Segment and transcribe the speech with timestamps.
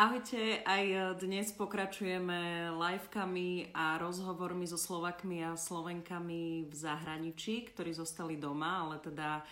[0.00, 8.40] Ahojte, aj dnes pokračujeme livekami a rozhovormi so Slovakmi a Slovenkami v zahraničí, ktorí zostali
[8.40, 9.44] doma, ale teda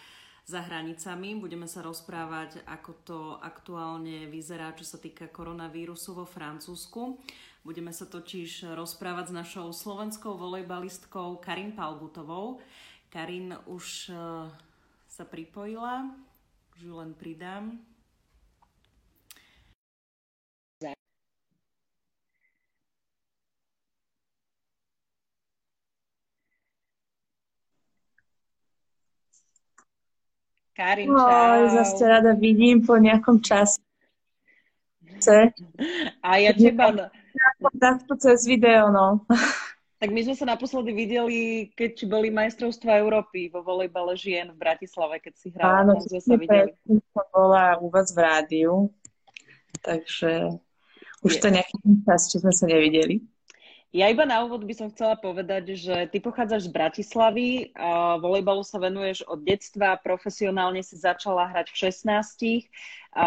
[0.48, 1.36] za hranicami.
[1.36, 7.20] Budeme sa rozprávať, ako to aktuálne vyzerá, čo sa týka koronavírusu vo Francúzsku.
[7.60, 12.56] Budeme sa totiž rozprávať s našou slovenskou volejbalistkou Karin Palgutovou.
[13.12, 14.48] Karin už eh,
[15.12, 16.08] sa pripojila,
[16.72, 17.84] už ju len pridám.
[30.78, 31.74] Karin, čau.
[31.74, 33.82] zase rada vidím po nejakom čase.
[36.22, 37.10] A ja teba...
[37.74, 39.26] Takto cez video, no.
[39.98, 41.38] Tak my sme sa naposledy videli,
[41.74, 45.82] keď boli majstrovstvá Európy vo volejbale žien v Bratislave, keď si hrala.
[45.82, 46.70] Áno, sme sa videli.
[46.86, 48.94] som bola u vás v rádiu,
[49.82, 50.54] takže
[51.26, 51.40] už Je.
[51.42, 51.74] to nejaký
[52.06, 53.26] čas, čo sme sa nevideli.
[53.88, 58.60] Ja iba na úvod by som chcela povedať, že ty pochádzaš z Bratislavy, a volejbalu
[58.60, 62.68] sa venuješ od detstva, profesionálne si začala hrať v 16.
[63.16, 63.24] A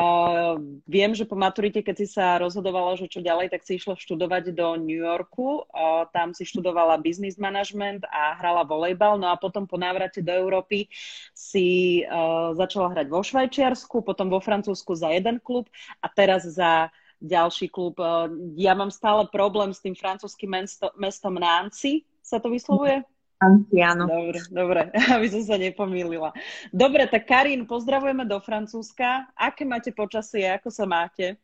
[0.86, 4.54] viem, že po maturite, keď si sa rozhodovala, že čo ďalej, tak si išla študovať
[4.54, 5.66] do New Yorku.
[5.74, 9.18] A tam si študovala business management a hrala volejbal.
[9.18, 10.94] No a potom po návrate do Európy
[11.34, 15.66] si uh, začala hrať vo Švajčiarsku, potom vo Francúzsku za jeden klub
[15.98, 18.02] a teraz za ďalší klub.
[18.02, 18.28] Eh,
[18.58, 23.06] ja mám stále problém s tým francúzským mesto, mestom Nancy, sa to vyslovuje?
[23.42, 24.06] Nancy, áno.
[24.06, 24.82] Dobre, dobre,
[25.16, 26.34] aby som sa nepomýlila.
[26.74, 29.30] Dobre, tak Karin, pozdravujeme do Francúzska.
[29.34, 31.38] Aké máte počasie, ako sa máte?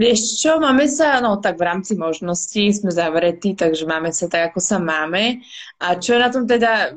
[0.00, 4.50] Vieš čo, máme sa, no tak v rámci možností sme zavretí, takže máme sa tak,
[4.50, 5.44] ako sa máme.
[5.78, 6.96] A čo je na tom teda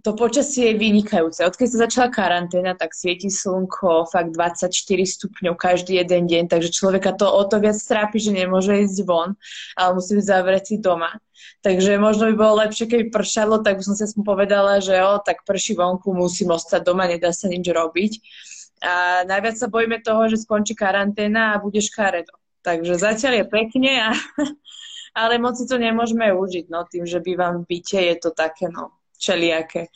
[0.00, 1.44] to počasie je vynikajúce.
[1.44, 4.72] Odkedy sa začala karanténa, tak svieti slnko, fakt 24
[5.04, 9.36] stupňov každý jeden deň, takže človeka to o to viac trápi, že nemôže ísť von,
[9.76, 11.20] ale musí byť zavretý doma.
[11.60, 15.20] Takže možno by bolo lepšie, keby pršalo, tak by som si aspoň povedala, že o,
[15.20, 18.12] tak prší vonku, musím ostať doma, nedá sa nič robiť.
[18.80, 22.32] A najviac sa bojíme toho, že skončí karanténa a budeš karedo.
[22.64, 24.10] Takže zatiaľ je pekne, a,
[25.20, 28.68] ale moc si to nemôžeme užiť, no tým, že bývam v byte, je to také,
[28.68, 29.92] no, všelijaké.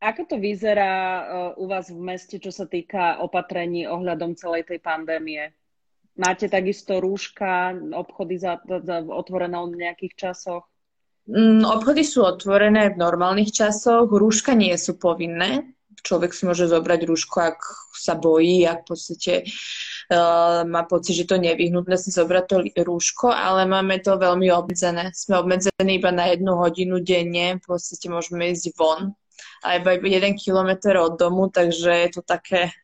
[0.00, 4.80] Ako to vyzerá uh, u vás v meste, čo sa týka opatrení ohľadom celej tej
[4.80, 5.52] pandémie?
[6.16, 10.64] Máte takisto rúška, obchody za, za, otvorené v nejakých časoch?
[11.28, 15.68] Mm, obchody sú otvorené v normálnych časoch, rúška nie sú povinné.
[16.00, 17.60] Človek si môže zobrať rúško, ak
[17.92, 19.48] sa bojí, ak v podstate uh,
[20.66, 25.14] má pocit, že to nevyhnutné si zobrať to rúško, ale máme to veľmi obmedzené.
[25.14, 29.14] Sme obmedzení iba na jednu hodinu denne, v podstate môžeme ísť von
[29.62, 32.74] a iba jeden kilometr od domu, takže je to také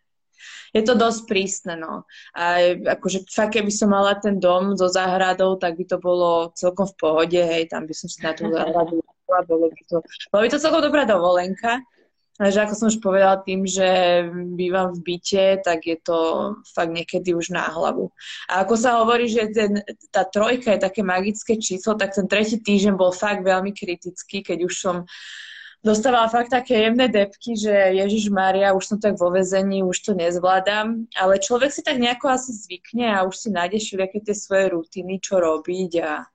[0.76, 2.04] je to dosť prísne, no.
[2.36, 6.84] A akože fakt, keby som mala ten dom so záhradou, tak by to bolo celkom
[6.84, 9.00] v pohode, hej, tam by som si na tú záhradu
[9.50, 9.96] bolo by to,
[10.28, 11.80] bolo by to celkom dobrá dovolenka,
[12.36, 13.88] že ako som už povedala, tým, že
[14.52, 16.18] bývam v byte, tak je to
[16.76, 18.12] fakt niekedy už na hlavu.
[18.52, 19.80] A ako sa hovorí, že ten,
[20.12, 24.68] tá trojka je také magické číslo, tak ten tretí týždeň bol fakt veľmi kritický, keď
[24.68, 24.96] už som
[25.86, 30.12] dostávala fakt také jemné depky, že Ježiš Maria, už som tak vo vezení, už to
[30.12, 31.06] nezvládam.
[31.14, 35.22] Ale človek si tak nejako asi zvykne a už si nájde všelijaké tie svoje rutiny,
[35.22, 36.26] čo robiť a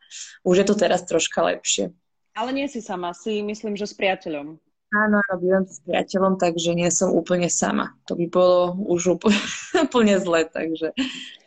[0.48, 1.92] už je to teraz troška lepšie.
[2.32, 4.71] Ale nie si sama, si myslím, že s priateľom.
[4.92, 7.96] Áno, áno, bývam s priateľom, takže nie som úplne sama.
[8.12, 9.40] To by bolo už úplne,
[9.88, 10.92] úplne zle, takže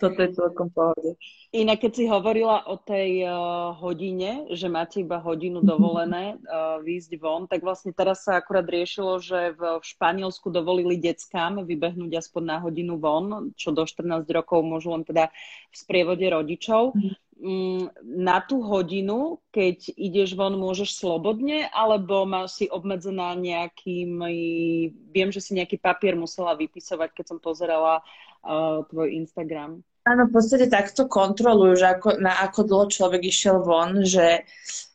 [0.00, 1.20] toto je celkom pohode.
[1.52, 5.68] Inak, keď si hovorila o tej uh, hodine, že máte iba hodinu mhm.
[5.68, 10.96] dovolené uh, výjsť von, tak vlastne teraz sa akurát riešilo, že v, v Španielsku dovolili
[10.96, 15.28] deckám vybehnúť aspoň na hodinu von, čo do 14 rokov môžu len teda
[15.68, 16.96] v sprievode rodičov.
[16.96, 17.12] Mm.
[17.34, 17.90] Mm,
[18.22, 24.22] na tú hodinu, keď ideš von, môžeš slobodne, alebo máš si obmedzená nejakým,
[25.10, 28.06] viem, že si nejaký papier musela vypisovať, keď som pozerala
[28.46, 29.82] uh, tvoj Instagram.
[30.06, 34.46] Áno, v podstate takto kontrolujú, že ako, na ako dlho človek išiel von, že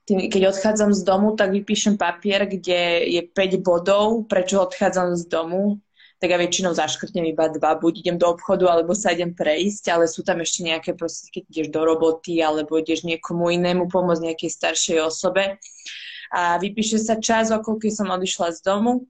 [0.08, 5.28] tým, keď odchádzam z domu, tak vypíšem papier, kde je 5 bodov, prečo odchádzam z
[5.28, 5.84] domu
[6.19, 10.06] tak ja väčšinou zaškrtnem iba dva, buď idem do obchodu, alebo sa idem prejsť, ale
[10.06, 14.51] sú tam ešte nejaké proste, keď ideš do roboty, alebo ideš niekomu inému pomôcť, nejakej
[14.51, 15.56] staršej osobe.
[16.36, 19.07] A vypíše sa čas, o koľkej som odišla z domu,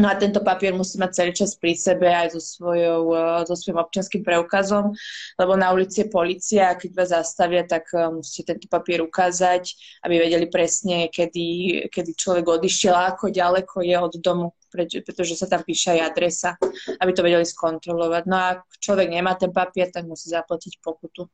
[0.00, 3.52] No a tento papier musí mať celý čas pri sebe aj so, svojou, eh, so
[3.52, 4.96] svojím občanským preukazom,
[5.36, 9.76] lebo na ulici je policia a keď vás zastavia, tak eh, musíte tento papier ukázať,
[10.08, 11.46] aby vedeli presne, kedy,
[11.92, 14.56] kedy človek odišiel a ako ďaleko je od domu,
[15.04, 16.50] pretože sa tam píše aj adresa,
[16.96, 18.24] aby to vedeli skontrolovať.
[18.24, 21.28] No a ak človek nemá ten papier, tak musí zaplatiť pokutu.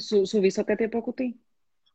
[0.00, 1.36] Sú, sú vysoké tie pokuty?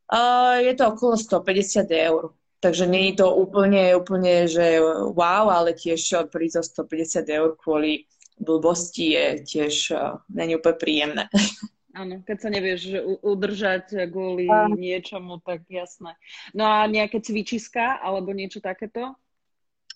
[0.10, 2.34] Uh, je to okolo 150 eur.
[2.60, 4.84] Takže nie je to úplne, úplne, že
[5.16, 8.04] wow, ale tiež prísť za 150 eur kvôli
[8.40, 11.24] blbosti je tiež uh, není úplne príjemné.
[12.00, 12.82] Áno, keď sa nevieš
[13.26, 14.70] udržať kvôli a...
[14.72, 16.16] niečomu, tak jasné.
[16.54, 19.18] No a nejaké cvičiska alebo niečo takéto?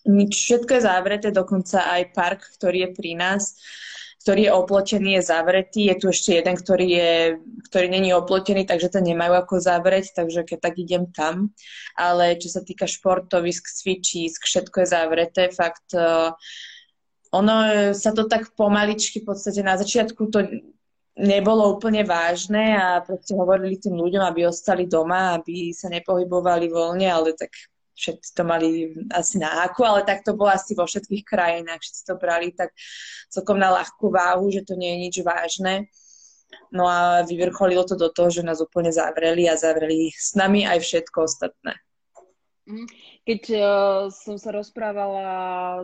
[0.04, 3.56] Nič, všetko je zavreté, dokonca aj park, ktorý je pri nás
[4.22, 5.80] ktorý je oplotený, je zavretý.
[5.90, 7.12] Je tu ešte jeden, ktorý, je,
[7.70, 11.50] ktorý není oplotený, takže to nemajú ako zavrieť, takže keď tak idem tam.
[11.98, 15.42] Ale čo sa týka športovisk, cvičísk, všetko je zavreté.
[15.50, 16.32] Fakt, uh,
[17.34, 20.46] ono sa to tak pomaličky v podstate na začiatku to
[21.14, 27.06] nebolo úplne vážne a proste hovorili tým ľuďom, aby ostali doma, aby sa nepohybovali voľne,
[27.06, 27.54] ale tak
[27.94, 31.80] všetci to mali asi na háku, ale tak to bolo asi vo všetkých krajinách.
[31.80, 32.74] Všetci to brali tak
[33.30, 35.88] celkom na ľahkú váhu, že to nie je nič vážne.
[36.70, 40.82] No a vyvrcholilo to do toho, že nás úplne zavreli a zavreli s nami aj
[40.82, 41.74] všetko ostatné.
[42.64, 42.86] Mhm.
[43.24, 43.64] Keď uh,
[44.12, 45.28] som sa rozprávala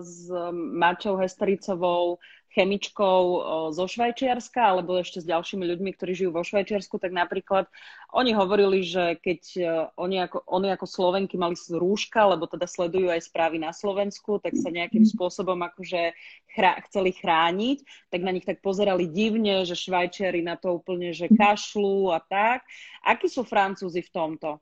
[0.04, 2.20] s Mačou Hestericovou,
[2.50, 3.22] chemičkou
[3.70, 7.70] zo Švajčiarska alebo ešte s ďalšími ľuďmi, ktorí žijú vo Švajčiarsku, tak napríklad
[8.10, 9.62] oni hovorili, že keď e,
[9.94, 14.58] oni ako, oni ako Slovenky mali rúška, lebo teda sledujú aj správy na Slovensku, tak
[14.58, 16.10] sa nejakým spôsobom akože
[16.50, 21.30] chrá, chceli chrániť, tak na nich tak pozerali divne, že Švajčiari na to úplne, že
[21.30, 22.66] kašľú a tak.
[23.06, 24.58] Akí sú Francúzi v tomto?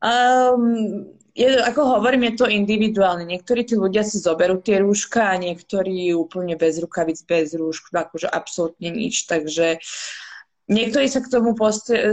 [0.00, 1.04] Um,
[1.36, 3.24] je, ako hovorím, je to individuálne.
[3.24, 8.26] Niektorí tí ľudia si zoberú tie rúška a niektorí úplne bez rukavic, bez rúšk, akože
[8.26, 9.30] absolútne nič.
[9.30, 9.78] Takže
[10.70, 11.58] Niektorí sa k tomu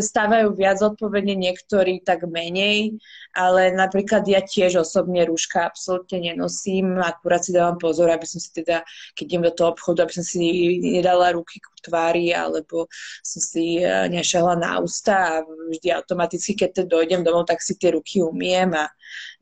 [0.02, 2.98] stávajú viac odpovedne, niektorí tak menej,
[3.38, 8.50] ale napríklad ja tiež osobne rúška absolútne nenosím, akurát si dávam pozor, aby som si
[8.50, 8.82] teda,
[9.14, 10.42] keď idem do toho obchodu, aby som si
[10.82, 12.90] nedala ruky k tvári, alebo
[13.22, 17.78] som si e, nešahla na ústa a vždy automaticky, keď teda dojdem domov, tak si
[17.78, 18.90] tie ruky umiem a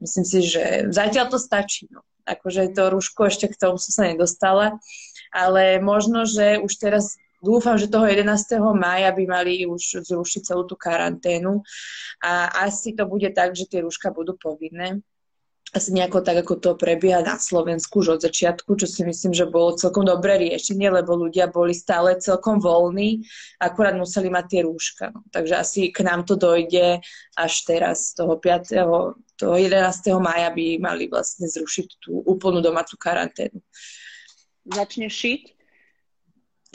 [0.04, 1.88] myslím si, že zatiaľ to stačí.
[1.88, 2.04] No.
[2.28, 4.76] Akože to rúško ešte k tomu som sa nedostala,
[5.32, 7.16] ale možno, že už teraz
[7.46, 8.26] dúfam, že toho 11.
[8.74, 11.62] mája by mali už zrušiť celú tú karanténu
[12.26, 15.06] a asi to bude tak, že tie rúška budú povinné.
[15.76, 19.44] Asi nejako tak, ako to prebieha na Slovensku už od začiatku, čo si myslím, že
[19.44, 23.28] bolo celkom dobré riešenie, lebo ľudia boli stále celkom voľní,
[23.60, 25.12] akurát museli mať tie rúška.
[25.12, 25.28] No.
[25.36, 27.04] Takže asi k nám to dojde
[27.36, 28.72] až teraz, toho 5.
[29.36, 30.16] toho 11.
[30.24, 33.60] maja by mali vlastne zrušiť tú úplnú domácu karanténu.
[34.72, 35.44] Začne šiť?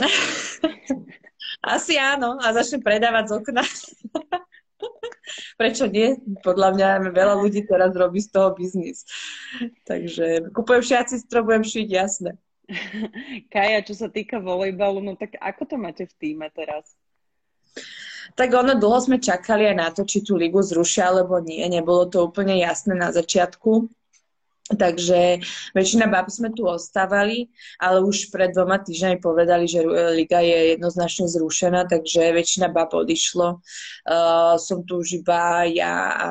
[1.74, 2.40] Asi áno.
[2.40, 3.62] A začne predávať z okna.
[5.60, 6.16] Prečo nie?
[6.40, 9.04] Podľa mňa veľa ľudí teraz robí z toho biznis.
[9.84, 12.40] Takže kupujem šiaci strop, budem šiť, jasné.
[13.52, 16.96] Kaja, čo sa týka volejbalu, no tak ako to máte v týme teraz?
[18.38, 21.62] Tak ono, dlho sme čakali aj na to, či tú ligu zrušia, alebo nie.
[21.66, 23.90] Nebolo to úplne jasné na začiatku.
[24.70, 25.42] Takže
[25.74, 27.50] väčšina bab sme tu ostávali,
[27.82, 29.82] ale už pred dvoma týždňami povedali, že
[30.14, 33.58] liga je jednoznačne zrušená, takže väčšina bab odišlo.
[34.06, 36.28] Uh, som tu už iba ja a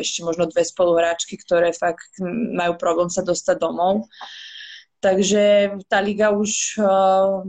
[0.00, 2.16] ešte možno dve spoluhráčky, ktoré fakt
[2.56, 4.08] majú problém sa dostať domov.
[5.04, 7.44] Takže tá liga už, uh,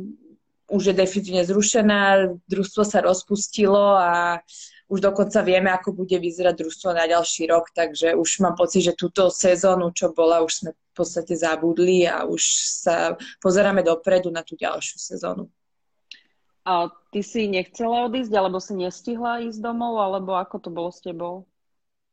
[0.71, 4.43] už je definitívne zrušená, družstvo sa rozpustilo a
[4.91, 8.99] už dokonca vieme, ako bude vyzerať družstvo na ďalší rok, takže už mám pocit, že
[8.99, 12.43] túto sezónu, čo bola, už sme v podstate zabudli a už
[12.83, 15.47] sa pozeráme dopredu na tú ďalšiu sezónu.
[16.67, 20.99] A ty si nechcela odísť, alebo si nestihla ísť domov, alebo ako to bolo s
[20.99, 21.47] tebou?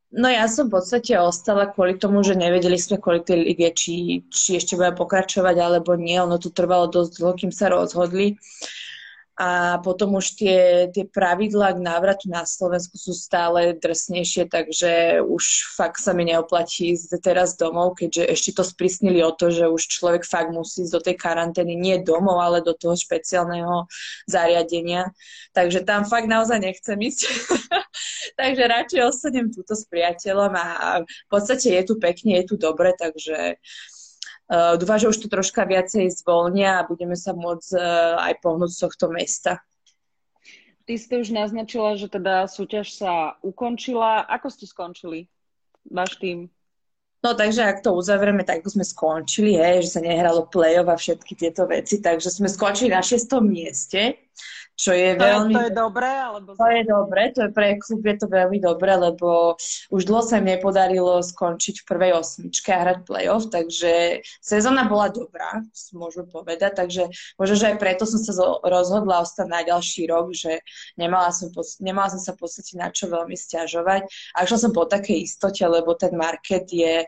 [0.09, 4.25] No ja som v podstate ostala kvôli tomu, že nevedeli sme kvôli tej lige, či,
[4.31, 6.17] či ešte bude pokračovať alebo nie.
[6.17, 8.33] Ono to trvalo dosť dlho, kým sa rozhodli.
[8.33, 8.88] Uh,
[9.39, 15.73] a potom už tie, tie pravidlá k návratu na Slovensku sú stále drsnejšie, takže už
[15.79, 19.79] fakt sa mi neoplatí ísť teraz domov, keďže ešte to sprísnili o to, že už
[19.79, 23.87] človek fakt musí ísť do tej karantény nie domov, ale do toho špeciálneho
[24.27, 25.15] zariadenia.
[25.55, 27.31] Takže tam fakt naozaj nechcem ísť.
[28.43, 30.67] takže radšej ostanem túto s priateľom a
[31.07, 33.98] v podstate je tu pekne, je tu dobre, takže uh,
[34.49, 38.79] dúfam, že už to troška viacej zvolnia a budeme sa môcť uh, aj pohnúť z
[38.81, 39.61] tohto mesta.
[40.89, 44.25] Ty ste už naznačila, že teda súťaž sa ukončila.
[44.25, 45.29] Ako ste skončili,
[45.85, 46.49] váš tým?
[47.21, 51.35] No takže ak to uzavrieme, tak sme skončili, hej, že sa nehralo play-off a všetky
[51.35, 54.17] tieto veci, takže sme skončili na šiestom mieste
[54.79, 55.51] čo je to veľmi...
[55.51, 56.07] Je, to je dobré?
[56.07, 56.49] Alebo...
[56.55, 59.59] To je dobré, to je pre klub je to veľmi dobré, lebo
[59.91, 65.11] už dlho sa im nepodarilo skončiť v prvej osmičke a hrať playoff, takže sezóna bola
[65.11, 65.59] dobrá,
[65.91, 68.31] môžeme povedať, takže možno, že aj preto som sa
[68.63, 70.63] rozhodla ostať na ďalší rok, že
[70.95, 71.51] nemala som,
[71.83, 75.67] nemala som sa v podstate na čo veľmi stiažovať a išla som po takej istote,
[75.67, 77.03] lebo ten market je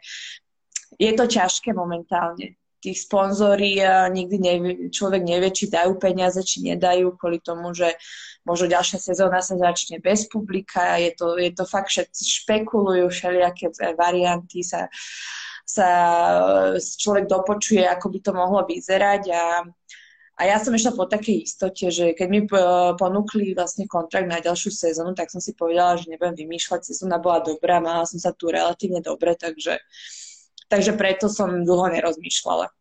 [0.99, 3.77] je to ťažké momentálne tých sponzorí
[4.11, 7.93] nikdy nevie, človek nevie, či dajú peniaze, či nedajú, kvôli tomu, že
[8.41, 13.69] možno ďalšia sezóna sa začne bez publika, je to, je to fakt, všetci špekulujú, všelijaké
[13.93, 14.89] varianty sa,
[15.61, 15.87] sa
[16.75, 19.43] človek dopočuje, ako by to mohlo vyzerať a
[20.41, 22.41] a ja som išla po takej istote, že keď mi
[22.97, 27.45] ponúkli vlastne kontrakt na ďalšiu sezónu, tak som si povedala, že nebudem vymýšľať, sezóna bola
[27.45, 29.77] dobrá, mala som sa tu relatívne dobre, takže
[30.71, 32.71] Takže preto som dlho nerozmýšľala.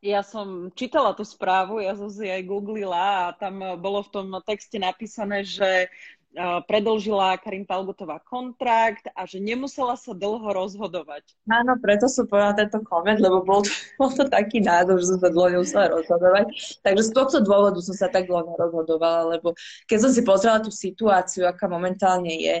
[0.00, 4.26] Ja som čítala tú správu, ja som si aj googlila a tam bolo v tom
[4.42, 5.92] texte napísané, že
[6.38, 11.26] predlžila Karim Palgutová kontrakt a že nemusela sa dlho rozhodovať.
[11.50, 15.18] Áno, preto som povedala tento koment, lebo bol to, bol to taký nádor, že som
[15.18, 16.46] sa dlho nemusela rozhodovať.
[16.86, 19.58] Takže z tohto dôvodu som sa tak dlho nerozhodovala, lebo
[19.90, 22.56] keď som si pozrela tú situáciu, aká momentálne je,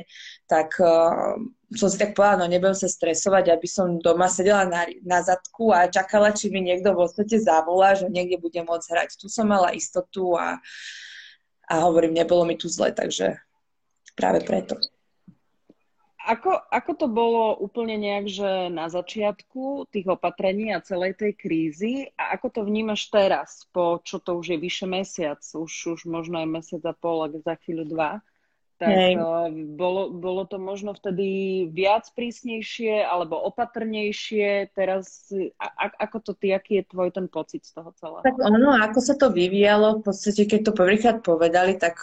[0.50, 1.38] tak uh,
[1.70, 5.70] som si tak povedala, no nebudem sa stresovať, aby som doma sedela na, na zadku
[5.70, 9.08] a čakala, či mi niekto vo svete zavolá, že niekde budem môcť hrať.
[9.14, 10.58] Tu som mala istotu a,
[11.70, 13.38] a hovorím, nebolo mi tu zle, takže
[14.20, 14.76] práve preto.
[16.20, 21.92] Ako, ako to bolo úplne nejak, že na začiatku tých opatrení a celej tej krízy
[22.12, 26.44] a ako to vnímaš teraz, po čo to už je vyše mesiac, už, už možno
[26.44, 28.20] aj mesiac a pol, ak za chvíľu dva,
[28.80, 29.12] tak Hej.
[29.76, 35.28] bolo, bolo to možno vtedy viac prísnejšie alebo opatrnejšie teraz,
[35.60, 38.24] a, ako to ty, aký je tvoj ten pocit z toho celého?
[38.24, 42.00] Tak ono, ako sa to vyvíjalo, v podstate keď to prvýkrát povedali, tak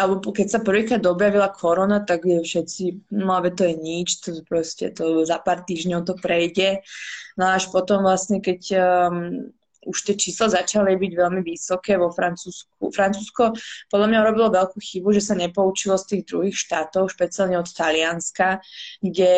[0.00, 4.96] alebo keď sa prvýkrát objavila korona, tak všetci, no ale to je nič, to proste
[4.96, 6.80] to za pár týždňov to prejde.
[7.36, 9.52] No až potom vlastne, keď um,
[9.86, 12.92] už tie čísla začali byť veľmi vysoké vo Francúzsku.
[12.92, 13.56] Francúzsko
[13.88, 18.60] podľa mňa urobilo veľkú chybu, že sa nepoučilo z tých druhých štátov, špeciálne od Talianska,
[19.00, 19.34] kde,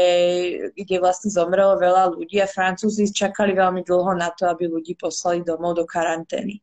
[0.74, 5.46] kde vlastne zomrelo veľa ľudí a Francúzi čakali veľmi dlho na to, aby ľudí poslali
[5.46, 6.58] domov do karantény.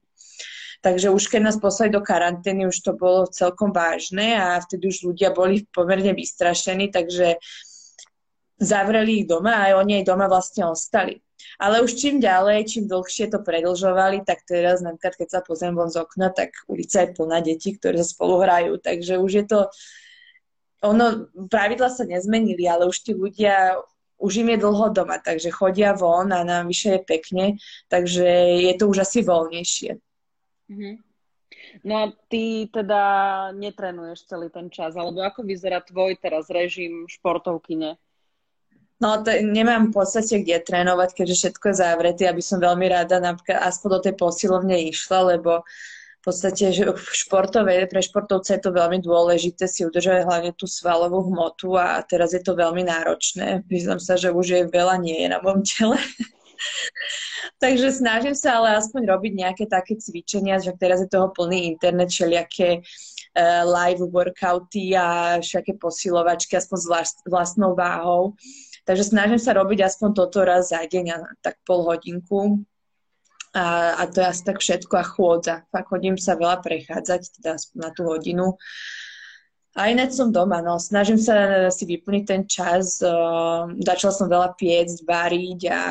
[0.80, 5.12] Takže už keď nás poslali do karantény, už to bolo celkom vážne a vtedy už
[5.12, 7.36] ľudia boli pomerne vystrašení, takže
[8.60, 11.20] zavreli ich doma a aj oni aj doma vlastne ostali.
[11.60, 15.92] Ale už čím ďalej, čím dlhšie to predlžovali, tak teraz napríklad, keď sa pozriem von
[15.92, 18.80] z okna, tak ulica je plná detí, ktoré sa spolu hrajú.
[18.80, 19.60] Takže už je to...
[20.88, 23.76] Ono, pravidla sa nezmenili, ale už tí ľudia
[24.20, 27.46] už im je dlho doma, takže chodia von a navyše je pekne,
[27.88, 28.28] takže
[28.68, 29.96] je to už asi voľnejšie.
[30.70, 30.96] Mm-hmm.
[31.84, 33.02] No a ty teda
[33.58, 37.98] netrenuješ celý ten čas, alebo ako vyzerá tvoj teraz režim športovkyne?
[39.00, 43.18] No, to, nemám v podstate kde trénovať, keďže všetko je zavreté, aby som veľmi rada
[43.24, 45.64] napríklad aspoň do tej posilovne išla, lebo
[46.20, 50.68] v podstate že v športove, pre športovce je to veľmi dôležité si udržať hlavne tú
[50.68, 53.64] svalovú hmotu a teraz je to veľmi náročné.
[53.72, 55.98] Vyznám sa, že už je veľa nie je na mojom tele.
[57.64, 62.12] Takže snažím sa ale aspoň robiť nejaké také cvičenia, že teraz je toho plný internet,
[62.12, 66.88] všelijaké uh, live workouty a všaké posilovačky, aspoň s
[67.28, 68.36] vlastnou váhou.
[68.90, 72.66] Takže snažím sa robiť aspoň toto raz za deň, a tak pol hodinku.
[73.54, 75.56] A, a to je asi tak všetko a chôdza.
[75.74, 78.58] Fakt chodím sa veľa prechádzať, teda aspoň na tú hodinu.
[79.78, 80.82] A ináč som doma, no.
[80.82, 82.98] Snažím sa si vyplniť ten čas.
[83.02, 85.82] Uh, začala som veľa piecť, variť a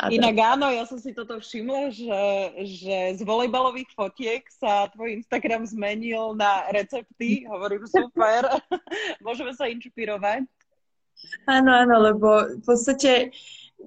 [0.00, 2.22] a Inak áno, ja som si toto všimla, že,
[2.78, 7.48] že z volejbalových fotiek sa tvoj Instagram zmenil na recepty.
[7.48, 8.48] Hovorím super,
[9.26, 10.44] môžeme sa inšpirovať.
[11.50, 13.34] Áno, áno, lebo v podstate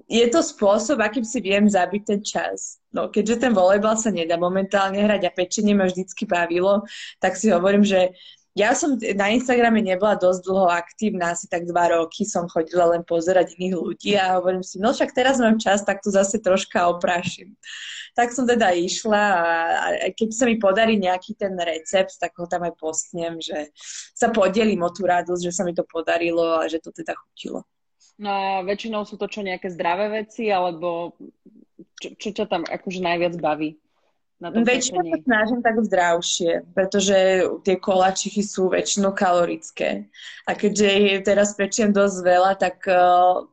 [0.08, 2.80] je to spôsob, akým si viem zabiť ten čas.
[2.92, 6.84] No, keďže ten volejbal sa nedá momentálne hrať a pečenie ma vždycky bavilo,
[7.20, 8.12] tak si hovorím, že
[8.52, 13.00] ja som na Instagrame nebola dosť dlho aktívna, asi tak dva roky som chodila len
[13.00, 16.84] pozerať iných ľudí a hovorím si, no však teraz mám čas, tak tu zase troška
[16.92, 17.56] opraším.
[18.12, 19.48] Tak som teda išla a,
[20.04, 23.72] a keď sa mi podarí nejaký ten recept, tak ho tam aj postnem, že
[24.12, 27.64] sa podelím o tú radosť, že sa mi to podarilo a že to teda chutilo.
[28.20, 31.16] No a väčšinou sú to čo nejaké zdravé veci, alebo
[31.96, 33.80] čo, čo ťa tam akože najviac baví?
[34.42, 40.10] Na Väčšinou sa snažím tak zdravšie, pretože tie kolačiky sú väčšinou kalorické.
[40.50, 43.46] A keďže teraz pečiem dosť veľa, tak uh,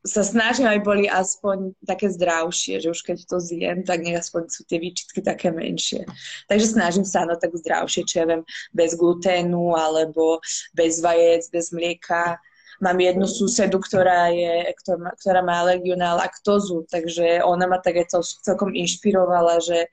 [0.00, 4.48] sa snažím, aby boli aspoň také zdravšie, že už keď to zjem, tak nech aspoň
[4.48, 6.08] sú tie výčitky také menšie.
[6.48, 8.42] Takže snažím sa no tak zdravšie, čo ja viem,
[8.72, 10.40] bez gluténu alebo
[10.72, 12.40] bez vajec, bez mlieka.
[12.80, 14.72] Mám jednu susedu, ktorá, je,
[15.20, 19.92] ktorá, má alergiu na laktózu, takže ona ma tak aj celkom inšpirovala, že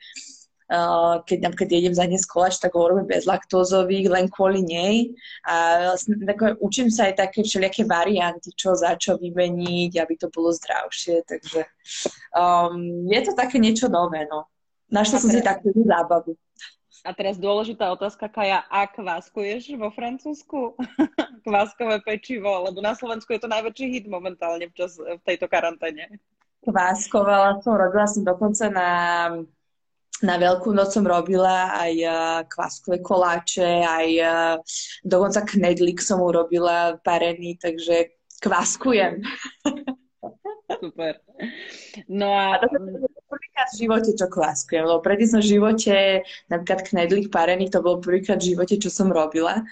[1.24, 5.16] keď napríklad jedem za dnes koláč, tak ho robím bezlaktózových, len kvôli nej.
[5.48, 10.28] A vlastne, tak, učím sa aj také všelijaké varianty, čo za čo vymeniť, aby to
[10.28, 11.24] bolo zdravšie.
[11.24, 11.64] Takže
[12.36, 14.52] um, je to také niečo nové, no.
[14.92, 16.36] Našla som si takú zábavu.
[17.08, 20.76] A teraz dôležitá otázka, Kaja, a kváskuješ vo Francúzsku?
[21.48, 26.20] Kváskové pečivo, lebo na Slovensku je to najväčší hit momentálne v, čas, v tejto karanténe.
[26.68, 28.90] Kváskovala som, robila som dokonca na
[30.26, 32.16] na Veľkú noc som robila aj uh,
[32.50, 34.54] kváskové koláče, aj uh,
[35.06, 39.22] dokonca knedlik som urobila parený, takže kváskujem.
[40.68, 41.22] Super.
[42.10, 42.60] No a...
[42.60, 42.68] a to
[43.28, 45.96] prvýkrát v živote, čo kváskujem, lebo predtým som v živote,
[46.52, 49.64] napríklad knedlik parený, to bol prvýkrát v živote, čo som robila.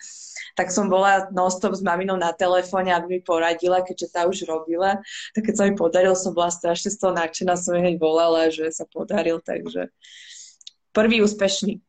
[0.56, 5.04] Tak som bola non-stop s maminou na telefóne, aby mi poradila, keďže tá už robila.
[5.36, 8.72] Tak keď sa mi podaril, som bola strašne z toho nadšená, som jej volala, že
[8.72, 9.92] sa podaril, takže
[10.96, 11.84] prvý úspešný.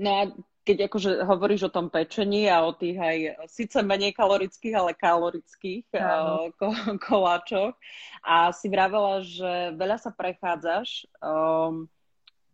[0.00, 0.22] No a
[0.64, 5.88] keď akože hovoríš o tom pečení a o tých aj síce menej kalorických, ale kalorických
[5.96, 7.76] uh, ko- koláčoch
[8.24, 11.08] a si vravela, že veľa sa prechádzaš.
[11.20, 11.88] Um,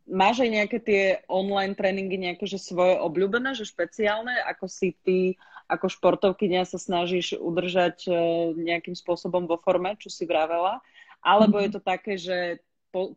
[0.06, 5.18] máš aj nejaké tie online tréningy, nejaké že svoje obľúbené, že špeciálne, ako si ty
[5.66, 8.16] ako športovkynia sa snažíš udržať uh,
[8.54, 10.78] nejakým spôsobom vo forme, čo si vravela?
[11.26, 11.66] Alebo mm-hmm.
[11.66, 12.38] je to také, že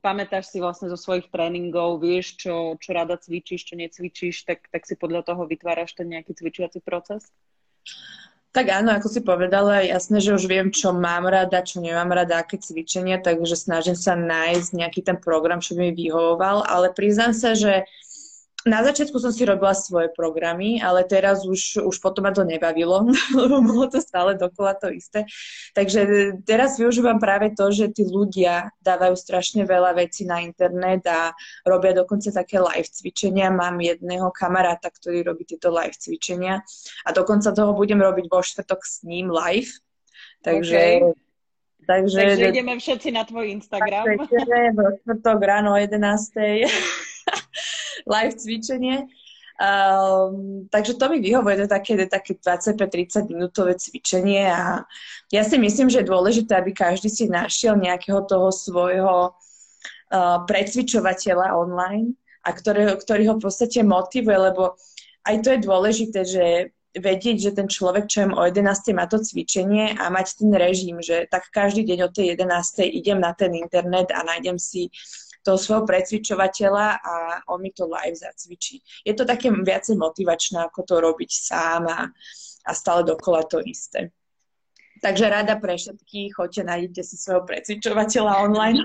[0.03, 4.83] pamätáš si vlastne zo svojich tréningov, vieš, čo, čo rada cvičíš, čo necvičíš, tak, tak
[4.85, 7.27] si podľa toho vytváraš ten nejaký cvičiaci proces?
[8.49, 12.41] Tak áno, ako si povedala, jasné, že už viem, čo mám rada, čo nemám rada,
[12.41, 17.37] aké cvičenia, takže snažím sa nájsť nejaký ten program, čo by mi vyhovoval, ale priznám
[17.37, 17.85] sa, že
[18.69, 23.09] na začiatku som si robila svoje programy, ale teraz už, už potom ma to nebavilo,
[23.39, 25.25] lebo bolo to stále dokola to isté.
[25.73, 31.33] Takže teraz využívam práve to, že tí ľudia dávajú strašne veľa vecí na internet a
[31.65, 33.49] robia dokonca také live cvičenia.
[33.49, 36.61] Mám jedného kamaráta, ktorý robí tieto live cvičenia
[37.03, 39.73] a dokonca toho budem robiť vo štvrtok s ním live.
[40.45, 41.27] Takže okay.
[41.89, 44.05] Takže, Takže ideme všetci na tvoj Instagram.
[44.05, 45.97] Takže vo štvrtok ráno o 11.
[48.05, 49.07] live cvičenie.
[49.59, 54.87] Um, takže to mi vyhovuje, to je také, také 25-30 minútové cvičenie a
[55.35, 61.59] ja si myslím, že je dôležité, aby každý si našiel nejakého toho svojho uh, precvičovateľa
[61.59, 62.15] online
[62.47, 64.79] a ktorý, ktorý ho v podstate motivuje, lebo
[65.27, 66.45] aj to je dôležité, že
[66.95, 68.65] vedieť, že ten človek, čo o 11.
[68.97, 72.81] má to cvičenie a mať ten režim, že tak každý deň o tej 11.
[72.89, 74.89] idem na ten internet a nájdem si
[75.49, 77.13] toho svojho precvičovateľa a
[77.49, 78.85] on mi to live zacvičí.
[79.01, 82.05] Je to také viacej motivačné, ako to robiť sám a,
[82.69, 84.13] a stále dokola to isté.
[85.01, 88.83] Takže rada pre všetkých, choďte, nájdete si svojho precvičovateľa online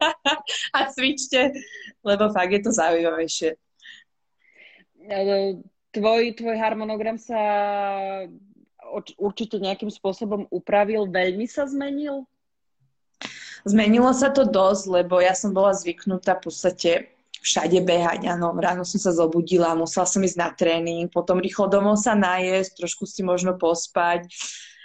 [0.76, 1.52] a cvičte,
[2.00, 3.50] lebo fakt je to zaujímavejšie.
[5.90, 7.40] Tvoj, tvoj harmonogram sa
[9.18, 12.24] určite nejakým spôsobom upravil, veľmi sa zmenil?
[13.64, 16.90] Zmenilo sa to dosť, lebo ja som bola zvyknutá v podstate
[17.40, 18.28] všade behať.
[18.28, 22.84] Áno, ráno som sa zobudila, musela som ísť na tréning, potom rýchlo domov sa najesť,
[22.84, 24.28] trošku si možno pospať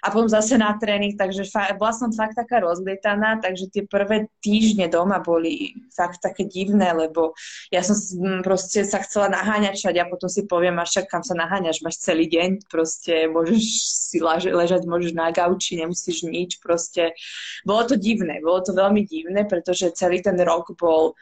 [0.05, 4.29] a potom zase na tréning, takže fa- bola som fakt taká rozlietaná, takže tie prvé
[4.37, 7.33] týždne doma boli fakt také divné, lebo
[7.73, 7.97] ja som
[8.45, 12.29] proste sa chcela naháňať všade a potom si poviem, až kam sa naháňaš, máš celý
[12.29, 13.65] deň, proste môžeš
[14.13, 17.17] si lež- ležať, môžeš na gauči, nemusíš nič, proste
[17.65, 21.17] bolo to divné, bolo to veľmi divné, pretože celý ten rok bol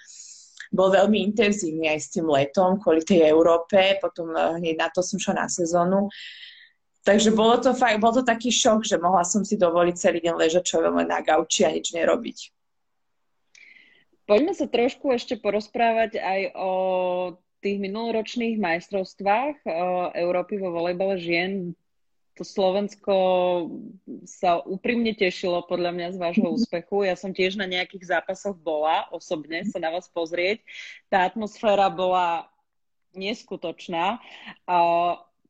[0.74, 5.06] bol veľmi intenzívny aj s tým letom kvôli tej Európe, potom eh, hneď na to
[5.06, 6.10] som šla na sezónu.
[7.04, 10.36] Takže bolo to, fakt, bol to taký šok, že mohla som si dovoliť celý deň
[10.40, 12.56] ležať čo len na gauči a nič nerobiť.
[14.24, 16.72] Poďme sa trošku ešte porozprávať aj o
[17.60, 19.68] tých minuloročných majstrovstvách
[20.16, 21.76] Európy vo volejbale žien.
[22.40, 23.16] To Slovensko
[24.24, 27.04] sa úprimne tešilo podľa mňa z vášho úspechu.
[27.04, 30.64] Ja som tiež na nejakých zápasoch bola osobne sa na vás pozrieť.
[31.12, 32.48] Tá atmosféra bola
[33.12, 34.24] neskutočná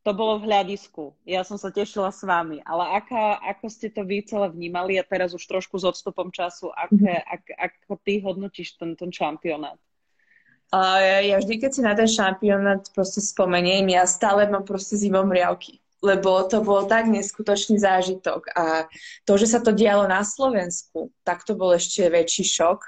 [0.04, 1.16] to bolo v hľadisku.
[1.24, 5.04] Ja som sa tešila s vami, ale aká, ako ste to vy celé vnímali a
[5.04, 9.80] teraz už trošku s odstupom času, aké, ak, ako ty hodnotíš ten, ten šampionát?
[10.74, 14.98] Uh, ja, ja vždy, keď si na ten šampionát proste spomeniem, ja stále mám proste
[14.98, 15.83] zimom riavky.
[16.04, 18.52] Lebo to bol tak neskutočný zážitok.
[18.60, 18.92] A
[19.24, 22.80] to, že sa to dialo na Slovensku, tak to bol ešte väčší šok,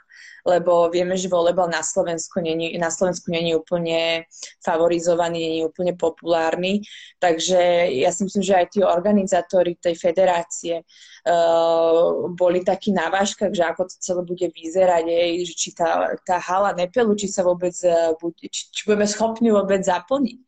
[0.46, 4.30] lebo vieme, že volebal na Slovensku není, na Slovensku není úplne
[4.62, 6.86] favorizovaný, není úplne populárny.
[7.18, 13.56] Takže ja si myslím, že aj tí organizátori tej federácie uh, boli takí na váškach,
[13.56, 17.42] že ako to celé bude vyzerať, je, že či tá, tá hala nepelu, či sa
[17.42, 20.40] vôbec, uh, či, či budeme schopní vôbec zaplniť.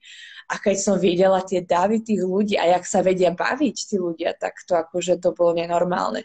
[0.48, 4.32] A keď som videla tie davy tých ľudí a jak sa vedia baviť tí ľudia,
[4.40, 6.24] tak to akože to bolo nenormálne.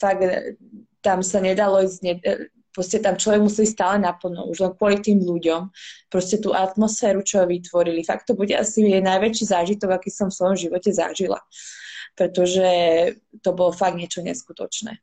[0.00, 0.56] Fakt e,
[1.04, 5.04] tam sa nedalo ísť, ne, e, proste tam človek musí stále naplno, už len kvôli
[5.04, 5.68] tým ľuďom,
[6.08, 8.08] proste tú atmosféru, čo vytvorili.
[8.08, 11.40] Fakt to bude asi najväčší zážitok, aký som v svojom živote zažila.
[12.16, 12.66] Pretože
[13.44, 14.96] to bolo fakt niečo neskutočné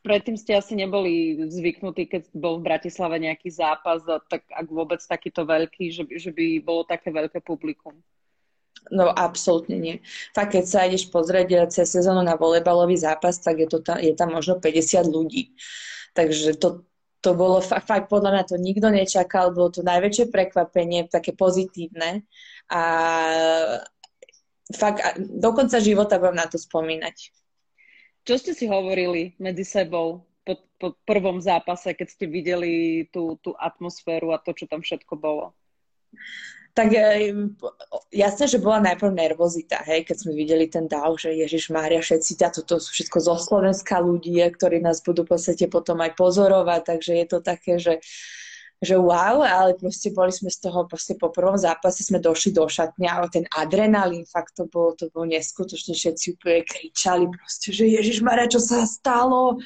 [0.00, 5.00] predtým ste asi neboli zvyknutí, keď bol v Bratislave nejaký zápas, a tak ak vôbec
[5.00, 7.96] takýto veľký, že, že by bolo také veľké publikum.
[8.88, 9.96] No absolútne nie.
[10.32, 14.16] Fakt, keď sa ideš pozrieť cez sezónu na volejbalový zápas, tak je, to tam, je
[14.16, 15.52] tam možno 50 ľudí.
[16.16, 16.88] Takže to,
[17.20, 22.24] to bolo fakt, fakt, podľa mňa to nikto nečakal, bolo to najväčšie prekvapenie, také pozitívne
[22.72, 22.82] a
[24.72, 27.16] fakt do konca života budem na to spomínať.
[28.24, 33.56] Čo ste si hovorili medzi sebou po, po prvom zápase, keď ste videli tú, tú
[33.56, 35.52] atmosféru a to, čo tam všetko bolo?
[36.70, 37.34] Tak e,
[38.14, 42.38] jasné, že bola najprv nervozita, hej, keď sme videli ten dáv, že Ježiš Mária, všetci
[42.38, 46.80] ťa, toto sú všetko zo Slovenska ľudia, ktorí nás budú v podstate potom aj pozorovať,
[46.94, 47.98] takže je to také, že
[48.80, 52.64] že wow, ale proste boli sme z toho, proste po prvom zápase sme došli do
[52.64, 57.84] šatne a ten adrenalín, fakt to bolo, to bolo neskutočne, všetci úplne kričali proste, že
[57.84, 59.60] Ježiš Maria, čo sa stalo?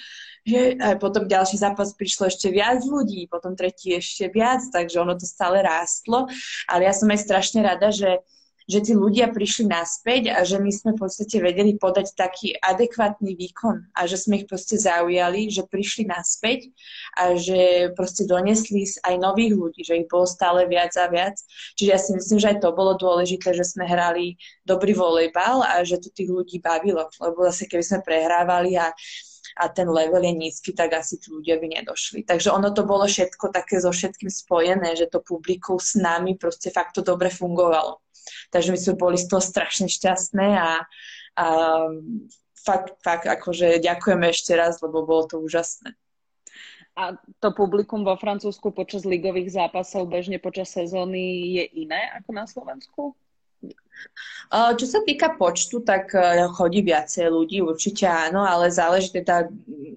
[0.45, 5.15] Že, a potom ďalší zápas prišlo ešte viac ľudí, potom tretí ešte viac, takže ono
[5.15, 6.27] to stále rástlo,
[6.69, 8.21] ale ja som aj strašne rada, že
[8.65, 13.37] že tí ľudia prišli naspäť a že my sme v podstate vedeli podať taký adekvátny
[13.37, 16.73] výkon a že sme ich proste zaujali, že prišli naspäť
[17.21, 21.37] a že proste donesli aj nových ľudí, že ich bolo stále viac a viac.
[21.77, 25.85] Čiže ja si myslím, že aj to bolo dôležité, že sme hrali dobrý volejbal a
[25.85, 28.89] že to tých ľudí bavilo, lebo zase keby sme prehrávali a
[29.55, 32.27] a ten level je nízky, tak asi tí ľudia by nedošli.
[32.27, 36.75] Takže ono to bolo všetko také so všetkým spojené, že to publikum s nami proste
[36.75, 38.04] fakt to dobre fungovalo.
[38.51, 40.73] Takže my sme boli z toho strašne šťastné a,
[41.39, 41.47] a
[42.65, 45.93] fakt, fakt akože ďakujeme ešte raz, lebo bolo to úžasné.
[46.95, 52.47] A to publikum vo Francúzsku počas ligových zápasov bežne počas sezóny je iné ako na
[52.47, 53.19] Slovensku?
[54.55, 59.51] Čo sa týka počtu, tak e, chodí viacej ľudí, určite áno, ale záleží teda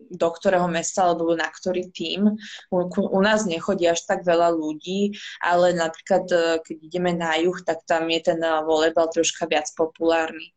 [0.09, 2.39] do ktorého mesta alebo na ktorý tím.
[2.73, 7.59] U, u nás nechodí až tak veľa ľudí, ale napríklad e, keď ideme na juh,
[7.61, 10.55] tak tam je ten e, volejbal troška viac populárny.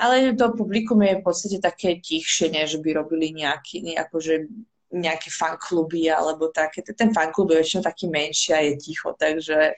[0.00, 4.48] Ale to publikum je v podstate také tichšie, než by robili nejaký, akože
[4.92, 6.84] nejaké fankluby alebo také.
[6.84, 9.72] Ten fanklub je väčšinou taký menší a je ticho, takže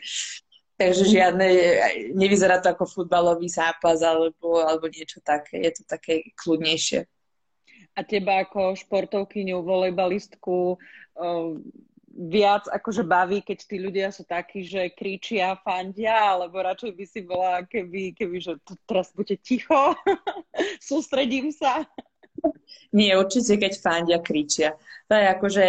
[0.85, 1.47] Takže žiadne,
[2.13, 5.65] nevyzerá to ako futbalový zápas alebo, alebo niečo také.
[5.65, 7.09] Je to také kľudnejšie.
[7.97, 10.77] A teba ako športovkyňu, volejbalistku
[12.15, 17.21] viac akože baví, keď tí ľudia sú takí, že kričia, fandia, alebo radšej by si
[17.27, 18.53] bola, keby, keby že
[18.87, 19.97] teraz buďte ticho,
[20.91, 21.83] sústredím sa.
[22.95, 24.79] Nie, určite, keď fandia, kričia.
[25.11, 25.67] To je akože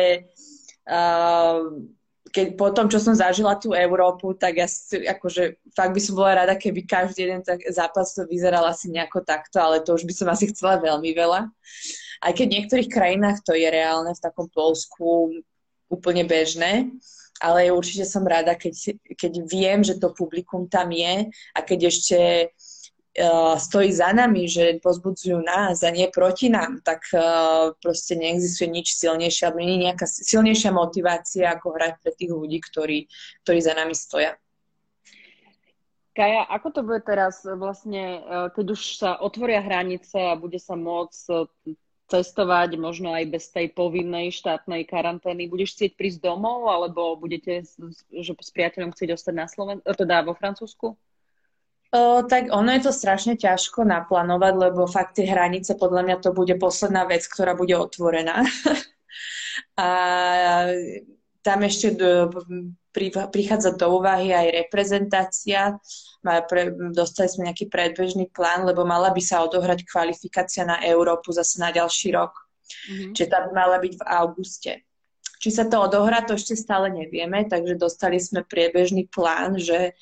[0.86, 1.62] uh,
[2.33, 6.13] keď po tom, čo som zažila tú Európu, tak ja si, akože fakt by som
[6.17, 10.03] bola rada, keby každý jeden tak zápas to vyzeral asi nejako takto, ale to už
[10.09, 11.47] by som asi chcela veľmi veľa.
[12.25, 15.38] Aj keď v niektorých krajinách to je reálne, v takom Polsku
[15.91, 16.89] úplne bežné,
[17.43, 22.17] ale určite som rada, keď, keď viem, že to publikum tam je a keď ešte
[23.56, 28.91] stojí za nami, že pozbudzujú nás a nie proti nám, tak uh, proste neexistuje nič
[28.99, 33.08] silnejšie, alebo nie nejaká silnejšia motivácia, ako hrať pre tých ľudí, ktorí,
[33.47, 34.36] ktorí za nami stoja.
[36.15, 38.23] Kaja, ako to bude teraz vlastne,
[38.56, 41.51] keď už sa otvoria hranice a bude sa môcť
[42.08, 45.51] cestovať možno aj bez tej povinnej štátnej karantény?
[45.51, 47.67] Budeš chcieť prísť domov, alebo budete
[48.12, 50.95] že s priateľom chcieť ostať na Slovensku, teda vo Francúzsku?
[52.27, 56.51] Tak ono je to strašne ťažko naplánovať, lebo fakt tie hranice, podľa mňa to bude
[56.60, 58.43] posledná vec, ktorá bude otvorená.
[59.79, 59.89] a
[61.45, 62.34] tam ešte do,
[62.89, 65.77] pri, prichádza do úvahy aj reprezentácia.
[66.25, 71.62] Pre, dostali sme nejaký predbežný plán, lebo mala by sa odohrať kvalifikácia na Európu zase
[71.62, 72.34] na ďalší rok.
[72.65, 73.13] Mm-hmm.
[73.13, 74.71] Čiže tá by mala byť v auguste.
[75.38, 79.93] Či sa to odohrá, to ešte stále nevieme, takže dostali sme priebežný plán, že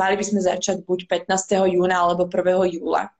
[0.00, 1.76] mali by sme začať buď 15.
[1.76, 2.80] júna alebo 1.
[2.80, 3.12] júla.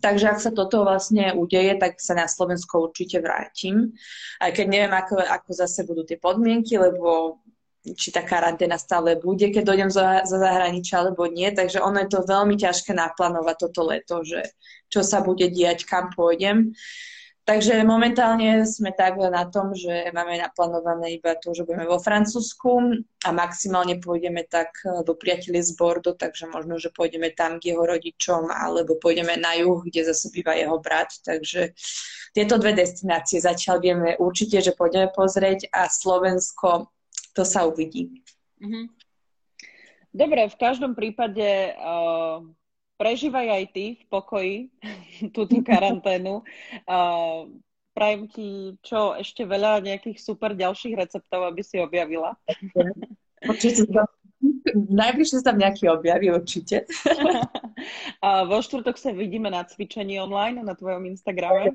[0.00, 3.92] Takže ak sa toto vlastne udeje, tak sa na Slovensko určite vrátim.
[4.40, 7.36] Aj keď neviem, ako, ako zase budú tie podmienky, lebo
[7.82, 11.50] či tá karanténa stále bude, keď dojdem za, za zahraničia, alebo nie.
[11.52, 14.54] Takže ono je to veľmi ťažké naplánovať toto leto, že
[14.88, 16.72] čo sa bude diať, kam pôjdem.
[17.42, 23.02] Takže momentálne sme tak na tom, že máme naplánované iba to, že budeme vo Francúzsku
[23.26, 27.82] a maximálne pôjdeme tak do priateľi z Bordo, takže možno, že pôjdeme tam k jeho
[27.82, 31.10] rodičom alebo pôjdeme na juh, kde zase býva jeho brat.
[31.26, 31.74] Takže
[32.30, 36.94] tieto dve destinácie zatiaľ vieme určite, že pôjdeme pozrieť a Slovensko,
[37.34, 38.22] to sa uvidí.
[38.62, 38.86] Mhm.
[40.14, 42.61] Dobre, v každom prípade uh
[43.02, 44.54] prežívaj aj ty v pokoji
[45.36, 46.46] túto karanténu.
[46.86, 47.50] Uh,
[47.98, 48.48] prajem ti
[48.86, 52.38] čo, ešte veľa nejakých super ďalších receptov, aby si objavila.
[53.50, 53.90] Určite
[54.74, 56.86] Najbližšie sa tam nejaký objaví, určite.
[58.26, 61.74] A vo štvrtok sa vidíme na cvičení online na tvojom Instagrame.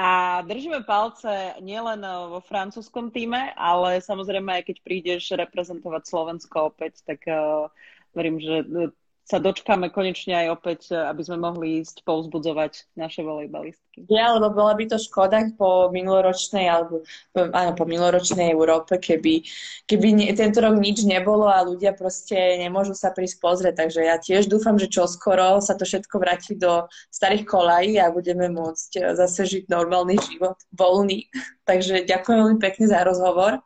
[0.00, 7.04] A držíme palce nielen vo francúzskom týme, ale samozrejme aj keď prídeš reprezentovať Slovensko opäť,
[7.04, 7.68] tak uh,
[8.14, 8.90] verím, že e,
[9.30, 14.10] sa dočkáme konečne aj opäť, e, aby sme mohli ísť povzbudzovať naše volejbalistky.
[14.10, 17.06] Ja, lebo bola by to škoda po minuloročnej, alebo
[17.38, 19.46] áno, po minuloročnej Európe, keby,
[19.86, 23.86] keby nie, tento rok nič nebolo a ľudia proste nemôžu sa prísť pozrieť.
[23.86, 28.50] Takže ja tiež dúfam, že čoskoro sa to všetko vráti do starých kolají a budeme
[28.50, 31.30] môcť e, zase žiť normálny život, voľný.
[31.70, 33.62] Takže ďakujem veľmi pekne za rozhovor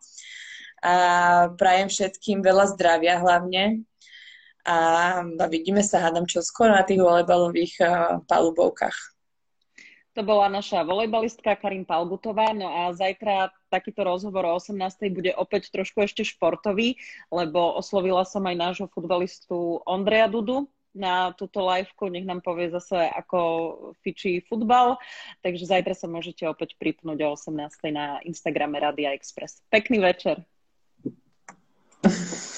[0.85, 0.95] a
[1.57, 3.89] prajem všetkým veľa zdravia hlavne
[4.65, 7.91] a vidíme sa, hádam, čo skoro na tých volejbalových uh,
[8.25, 9.15] palubovkách.
[10.15, 14.79] To bola naša volejbalistka Karin Palbutová, no a zajtra takýto rozhovor o 18.
[15.11, 16.95] bude opäť trošku ešte športový,
[17.35, 23.11] lebo oslovila som aj nášho futbalistu Ondreja Dudu, na túto liveku, nech nám povie zase,
[23.11, 23.39] ako
[24.07, 24.97] fičí futbal.
[25.43, 27.51] Takže zajtra sa môžete opäť pripnúť o 18.
[27.91, 29.59] na Instagrame Radia Express.
[29.75, 30.47] Pekný večer.